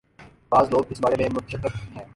[0.49, 2.03] بعض لوگ اس بارے میں متشکک ہیں۔